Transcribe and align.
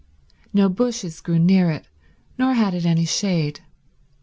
No 0.51 0.67
bushes 0.67 1.21
grew 1.21 1.37
near 1.37 1.69
it, 1.69 1.85
nor 2.35 2.55
had 2.55 2.73
it 2.73 2.87
any 2.87 3.05
shade. 3.05 3.59